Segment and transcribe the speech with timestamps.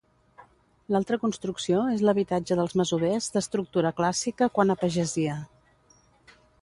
[0.93, 5.37] L'altra construcció és l'habitatge dels masovers d'estructura clàssica quant a pagesia.